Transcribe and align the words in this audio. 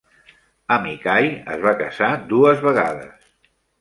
Amichai 0.75 1.29
es 1.57 1.61
va 1.67 1.73
casar 1.83 2.09
dues 2.33 2.65
vegades. 2.69 3.31